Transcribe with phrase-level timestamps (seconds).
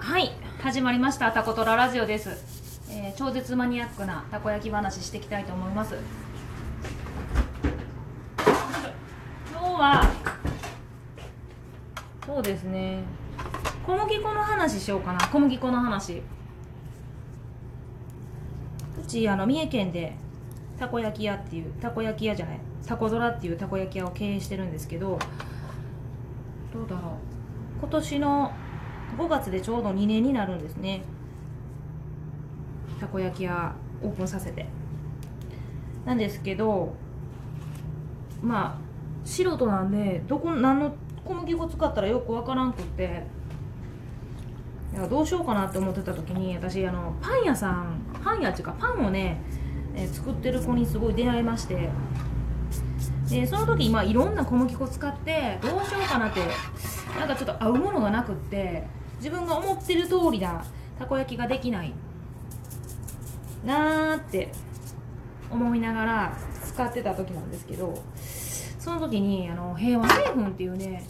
[0.00, 0.32] はい。
[0.62, 1.30] 始まりました。
[1.30, 2.30] タコトララジオです、
[2.90, 5.94] えー超絶マニアックなたこ焼き話していきたいと思います。
[9.52, 10.10] 今日は
[12.26, 13.02] そうですね。
[13.86, 15.18] 小麦粉の話しようかな。
[15.28, 16.22] 小麦粉の話。
[18.98, 20.16] うちあの三重県で
[20.78, 22.60] たこ焼き屋っていうたこ焼き屋じゃない。
[22.86, 25.18] たこ空っていうたこ焼き屋を経営してるんですけど
[26.72, 27.80] どうだろう。
[27.80, 28.52] 今年の
[29.16, 31.02] 5月でちょうど2年になるんですね。
[32.98, 34.66] たこ焼き屋オープンさせて。
[36.04, 36.94] なんですけど
[38.42, 40.94] まあ素人なんでどこ何の
[41.24, 43.22] 小麦粉使ったらよくわからんくって。
[44.92, 49.40] いやどうしようかなって思ってた時に私あのパン屋さんパン屋っていうかパンをね、
[49.94, 51.88] え作ってる子にすごい出会いまして。
[53.28, 56.40] でその時まあいろんな小麦粉使ってどうしようかなって
[57.16, 58.99] なんかちょっと合うものがなくって。
[59.20, 60.64] 自分が思ってる通りな
[60.98, 61.92] たこ焼きができない。
[63.64, 64.50] なーって
[65.50, 68.02] 思いながら使ってた時なんですけど
[68.78, 71.06] その時にあの平和製粉っていうね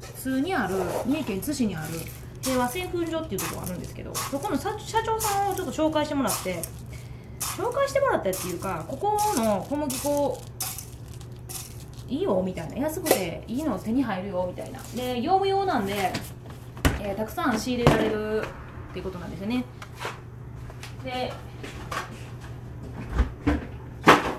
[0.00, 1.88] 普通にある三重県津市にある
[2.40, 6.62] 平和製粉所っていうところがあるんですけどそこの社社長さんをちょっと紹介してもらって
[7.40, 10.38] 紹介してもらったっていうかここの小麦粉
[12.08, 12.76] いいよみたいな。
[12.78, 14.80] 安くていいの手に入るよみたいな。
[14.96, 16.10] で業務用なんで、
[17.00, 18.42] えーたくさん仕入れられる
[18.90, 19.64] っていうことなんですよね。
[21.04, 21.32] で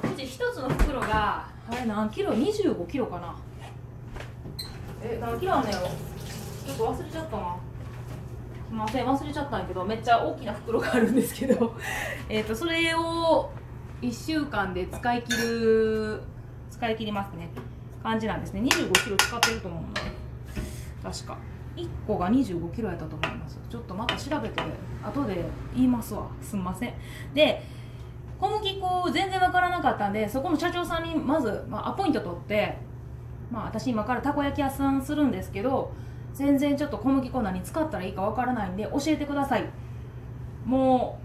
[0.04, 3.36] うち一つの袋があれ何キロ？25キロかな。
[5.02, 5.88] え何キロあんのやろ？
[5.88, 7.56] ちょっと忘れちゃったな。
[8.70, 11.76] すいません忘れちゃったんやけどめっちゃ大きな袋があるんですけど。
[12.30, 13.50] えっとそれを
[14.02, 16.22] 1週間で使い切る
[16.70, 17.50] 使い切りますね。
[18.04, 18.62] 感じなんですね。
[18.62, 20.02] 2 5キロ使ってると思うので。
[21.04, 21.38] 確か。
[21.80, 23.60] 1個が2 5キロやったと思います。
[23.70, 24.62] ちょっとまた調べて
[25.04, 26.28] 後で言いますわ。
[26.42, 26.94] すんません。
[27.34, 27.64] で
[28.40, 32.78] 小麦粉全然わからなかったんでそこの社長さんにまず、まあ、アポイント取って
[33.52, 35.92] まあ私今からたこ焼き屋さんするんですけど
[36.34, 39.66] 全然ちょっと小麦粉何使ったらいいかわからないんで教えてください。
[40.66, 41.20] も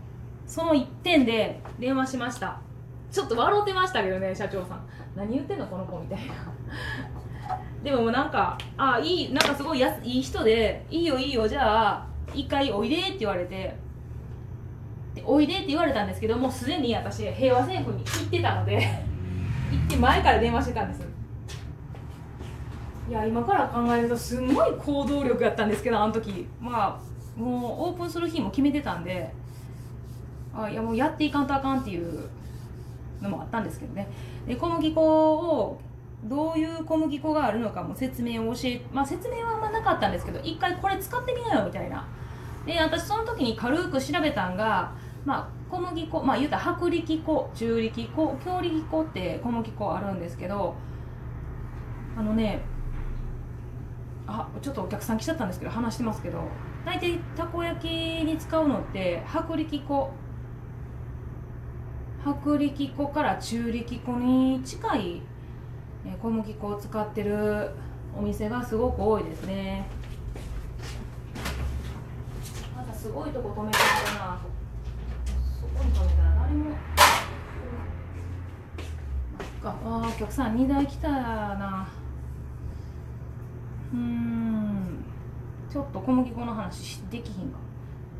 [0.47, 2.61] うその一点で電話しました。
[3.11, 4.87] ちょっと笑ってましたけどね社長さん。
[5.15, 6.34] 何言ってんのこの子みたいな。
[7.82, 13.77] でもなんかあいいなんかすごいやすいい人でいいよいいよじゃあ一回おいでって言われて
[15.15, 18.77] でおいでって言われたんですけどもうすでに私平和政府に行ってたので
[19.71, 21.06] 行って前から電話してたんです。
[23.06, 26.47] いや今から考えるとすごい行動力やったんですけどあの時。
[26.59, 29.31] まあもうオープンする日も決めてたんで
[30.54, 32.28] あいやもうやっていかんとあかんっていう
[33.21, 34.09] のもあったんですけどね。
[34.47, 35.81] で小麦粉を
[36.25, 42.07] どういう小麦粉があるのかも説明を教えまあ説明はあんまなかったんですけど一回これ使ってみなよみたいな。
[42.67, 44.93] で私その時に軽く調べたんが
[45.25, 50.75] まあ小麦粉まあ言うたら薄力粉中力粉強力粉って小麦粉あるんですけど
[52.17, 52.63] あのね
[54.27, 56.43] あちょっとお客さん来ちゃったんですけど話してますけど
[56.87, 57.89] 大体たこ焼き
[58.25, 60.11] に使うのって薄力粉
[62.25, 65.23] 薄力粉から中力粉に近い
[66.20, 67.70] 小麦粉を使ってる
[68.16, 69.87] お店がすごく多いですね。
[72.76, 73.84] まだすごいとこ止めてる
[74.19, 74.38] な。
[75.60, 76.76] そこに止めたら誰も。
[79.65, 81.88] ああお客さん2台来たな。
[83.92, 85.04] うん。
[85.71, 87.59] ちょっと小麦粉の話できひんか。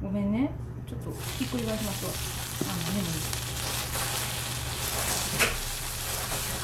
[0.03, 0.51] ごめんね。
[0.87, 2.13] ちょっとひっくり返しますわ。
[2.73, 3.09] あのメモに
[6.63, 6.64] は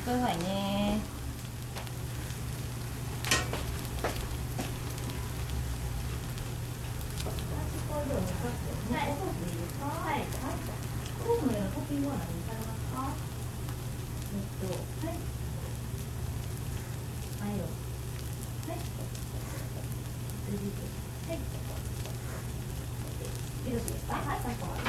[0.11, 0.27] りま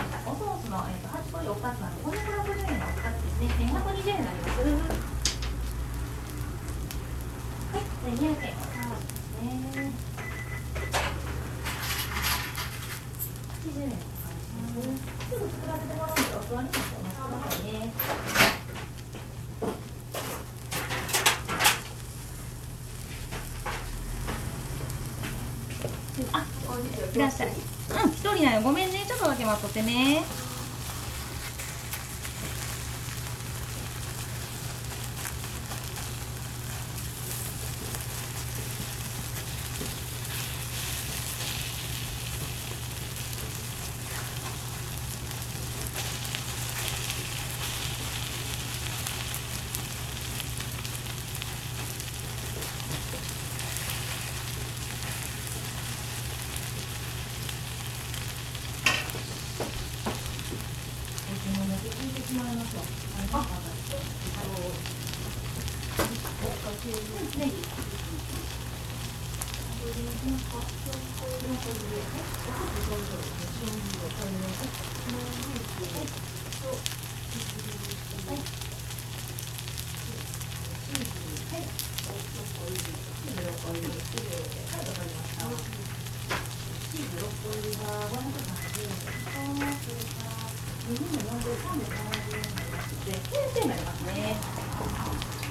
[0.03, 0.19] した。
[0.25, 3.67] おソースのえっと八個おかつなんで560円のおかつですね。
[3.67, 4.27] 120円に
[8.13, 8.53] 手土
[27.15, 27.49] いらっしゃい。
[27.49, 28.63] うん、一人なの。
[28.63, 29.05] ごめんね。
[29.07, 30.23] ちょっとだけ待っとってね。
[93.05, 93.23] で先
[93.55, 95.42] 生になりますね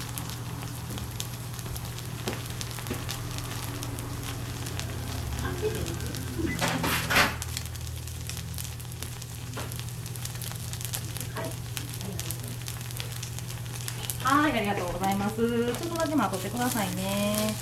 [14.54, 15.36] ありがとうございます。
[15.36, 17.54] ちょっとだけ待っとってくださいね。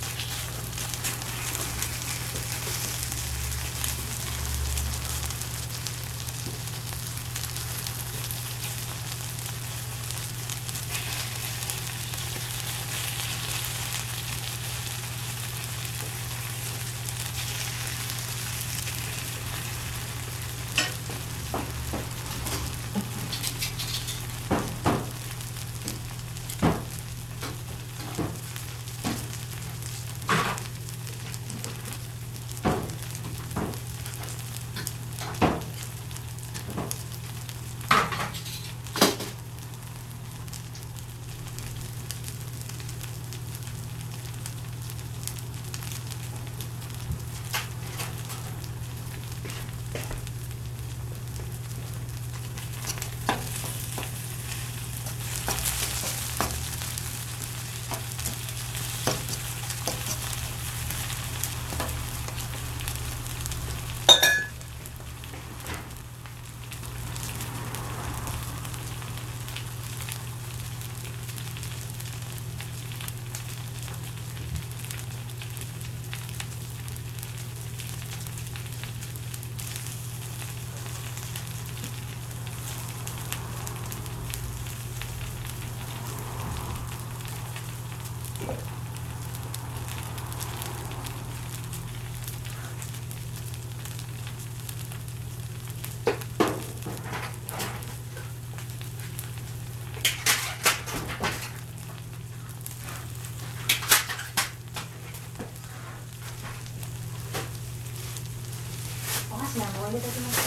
[109.33, 110.41] お箸なんか入れときます。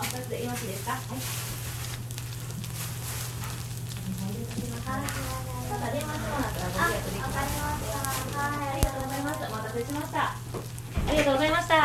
[0.00, 0.98] お二はい。
[5.68, 7.34] また電話してもらったらご予約できます。
[7.36, 7.42] は
[8.64, 9.36] い、ありがとうございます。
[9.36, 10.22] お待たせしました。
[10.22, 10.36] あ
[11.10, 11.74] りがとうございました。
[11.76, 11.82] な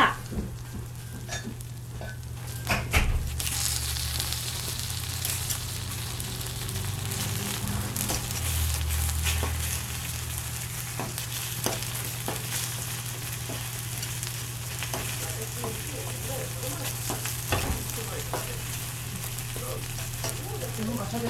[20.58, 20.91] んか喋ってんの。
[20.91, 21.08] なんか感動してる。
[21.21, 21.27] 大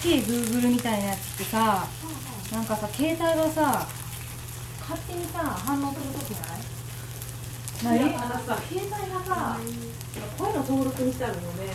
[0.00, 1.86] きい Google みたいなやつってさ、
[2.52, 3.88] なんかさ、携帯がさ、
[4.80, 6.30] 勝手にさ、反応するとき
[7.82, 7.98] ない？
[7.98, 8.14] ない？
[8.16, 9.58] あのさ、携帯がさ、
[10.38, 11.72] 声の登録にしてあるので、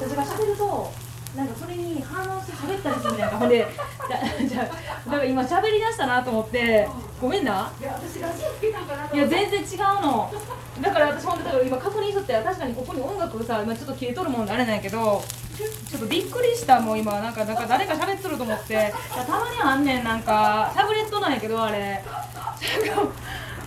[0.00, 0.92] 私が喋ると、
[1.36, 3.66] なんかそれに反応して喋ったりするんやんか、ほんで、
[4.48, 6.88] じゃだから今喋り出したなと思って、
[7.20, 7.70] ごめんな。
[7.80, 9.20] いや、私ラジオつけたんかなとい。
[9.20, 10.32] や全然違うの。
[10.80, 15.24] だから私本当だから今確認しとって確かにここに音楽さ今ちょっと消えとるもんであれなんやけど
[15.88, 17.12] ちょっとびっくりしたもう今。
[17.20, 18.92] なんかなんか誰か喋っとると思って。
[19.14, 20.04] たまにはあんねん。
[20.04, 22.02] なんかタブレットなんやけどあれ。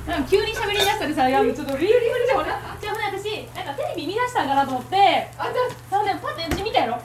[0.07, 1.93] なんか急に喋り出したりさいやちょっとビリビリ
[2.27, 2.39] じゃん。
[2.39, 2.49] 俺
[2.81, 5.27] じゃあほんで私なんかテレビ見出したんかなと思って。
[5.37, 7.01] あ、じゃそうねパッて私見たやろ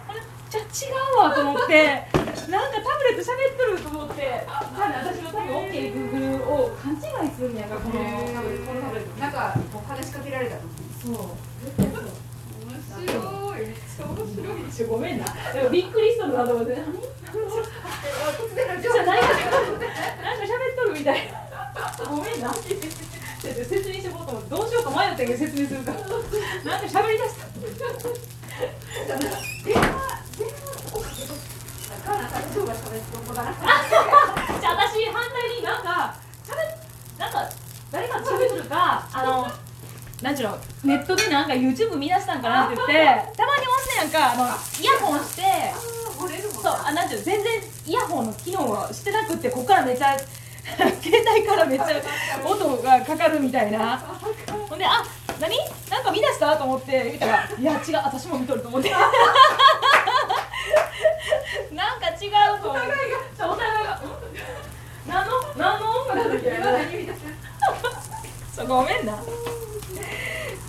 [0.75, 2.03] って。
[2.51, 4.45] なんかタブレット喋っとると思って。
[4.45, 10.67] 多分私の多分 OKGoogle を勘違いするんやからこのタブレットこのタブレットなんかこう話しかけられた時
[11.01, 11.79] そう面
[12.91, 14.73] 白いめっちゃ面白い。
[14.75, 15.25] ちょごめんな。
[15.25, 16.75] でもびっくりしとるなと思って。
[16.75, 16.83] 何？
[17.35, 21.33] 突然のじゃあ何かなんか喋っとるみたいな。
[22.09, 22.53] ごめんな。
[22.53, 24.51] 説明してもらおうと思って。
[24.51, 26.01] どうしようか迷ったけど説明するから。
[26.01, 26.19] なんか
[26.87, 27.95] 喋りだした電話
[29.65, 29.89] 電話
[30.95, 31.37] をかけとっ
[31.89, 33.03] たから私が喋
[33.35, 36.15] こうかなじゃあ私反対になんか
[36.47, 37.51] しゃべなんか
[37.91, 39.47] 誰かと喋っとるかあの
[40.23, 42.95] なんちゅうのネットでなんか YouTube 見出したんかなって言って
[43.37, 44.45] たまにおんねやんかあの
[44.81, 45.43] イヤホンして
[46.63, 47.53] そうあなんちゅうの全然
[47.87, 50.17] イヤホンの機能をしてなくってここからめっちゃ
[50.65, 51.87] 携帯からめっちゃ
[52.43, 53.99] 音がかかるみたいな。
[54.67, 55.05] ほんであ
[55.39, 55.55] 何？
[55.91, 56.57] なんか見出した？
[56.57, 58.91] と思って見たらいや違う私も見とると思って
[62.25, 62.83] 違うと思う。
[62.83, 64.01] お互いが。
[64.03, 64.25] うん
[65.07, 66.45] 何の何の音楽だっけ
[68.55, 69.23] そうごめんな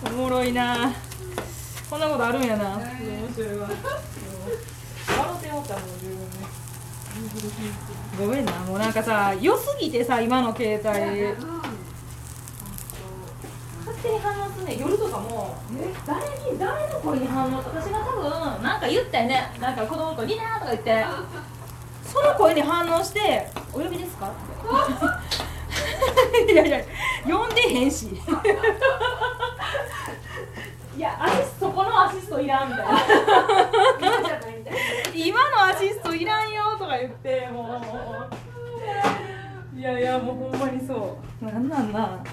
[0.05, 0.91] おもろいな。
[1.89, 2.77] こんなことあるんやな。
[2.77, 3.69] 面白いわ。
[3.69, 6.27] 笑ってもったもん自分ね
[8.19, 8.51] ごめんな。
[8.65, 10.83] もうなんかさ良すぎてさ今の携帯。
[11.33, 11.54] 勝
[14.05, 15.55] 手に反応すんねん夜とかも
[16.05, 16.21] 誰
[16.51, 19.51] に誰の声に反応私が多分なんか言ったよね。
[19.59, 21.05] なんか子供の子に「リナ」とか言って
[22.03, 24.45] その声に反応して「お呼びですか?」って。
[26.53, 26.79] いやいや
[27.25, 28.07] 呼んでへんし。
[30.95, 32.93] いやアシストこのアシストいらんみたいな。
[35.13, 37.81] 今のアシストいらんよとか言っても
[39.75, 39.77] う。
[39.77, 42.23] いやいやもうほんまにそうなんなんな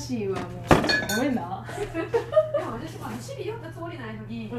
[0.00, 1.64] 悲しいわもうごめんな。
[2.56, 4.50] でも私もあのシリ読んだつもりないのに。